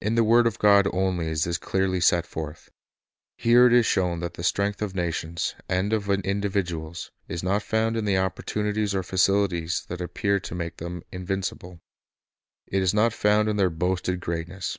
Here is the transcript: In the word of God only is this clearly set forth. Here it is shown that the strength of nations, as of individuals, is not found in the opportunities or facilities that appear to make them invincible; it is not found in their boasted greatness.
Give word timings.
In 0.00 0.16
the 0.16 0.24
word 0.24 0.48
of 0.48 0.58
God 0.58 0.88
only 0.92 1.28
is 1.28 1.44
this 1.44 1.58
clearly 1.58 2.00
set 2.00 2.26
forth. 2.26 2.72
Here 3.38 3.68
it 3.68 3.72
is 3.72 3.86
shown 3.86 4.18
that 4.18 4.34
the 4.34 4.42
strength 4.42 4.82
of 4.82 4.96
nations, 4.96 5.54
as 5.68 5.92
of 5.92 6.10
individuals, 6.10 7.12
is 7.28 7.44
not 7.44 7.62
found 7.62 7.96
in 7.96 8.04
the 8.04 8.18
opportunities 8.18 8.96
or 8.96 9.04
facilities 9.04 9.86
that 9.86 10.00
appear 10.00 10.40
to 10.40 10.56
make 10.56 10.78
them 10.78 11.04
invincible; 11.12 11.78
it 12.66 12.82
is 12.82 12.92
not 12.92 13.12
found 13.12 13.48
in 13.48 13.54
their 13.56 13.70
boasted 13.70 14.18
greatness. 14.18 14.76